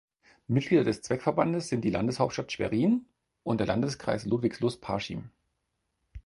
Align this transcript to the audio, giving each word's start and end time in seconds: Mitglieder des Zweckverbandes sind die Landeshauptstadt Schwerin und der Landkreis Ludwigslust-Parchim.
Mitglieder 0.47 0.83
des 0.83 1.03
Zweckverbandes 1.03 1.67
sind 1.67 1.81
die 1.85 1.91
Landeshauptstadt 1.91 2.51
Schwerin 2.51 3.05
und 3.43 3.59
der 3.59 3.67
Landkreis 3.67 4.25
Ludwigslust-Parchim. 4.25 5.29